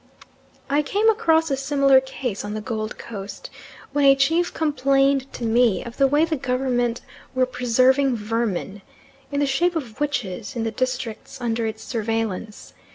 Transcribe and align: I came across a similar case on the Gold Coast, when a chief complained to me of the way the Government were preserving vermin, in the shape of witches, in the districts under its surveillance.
I 0.67 0.81
came 0.81 1.11
across 1.11 1.51
a 1.51 1.55
similar 1.55 2.01
case 2.01 2.43
on 2.43 2.55
the 2.55 2.59
Gold 2.59 2.97
Coast, 2.97 3.51
when 3.93 4.03
a 4.03 4.15
chief 4.15 4.51
complained 4.51 5.31
to 5.33 5.45
me 5.45 5.83
of 5.85 5.97
the 5.97 6.07
way 6.07 6.25
the 6.25 6.37
Government 6.37 7.01
were 7.35 7.45
preserving 7.45 8.15
vermin, 8.15 8.81
in 9.31 9.41
the 9.41 9.45
shape 9.45 9.75
of 9.75 9.99
witches, 9.99 10.55
in 10.55 10.63
the 10.63 10.71
districts 10.71 11.39
under 11.39 11.67
its 11.67 11.83
surveillance. 11.83 12.73